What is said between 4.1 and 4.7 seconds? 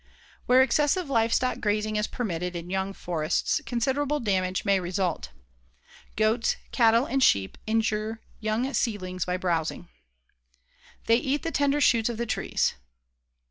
damage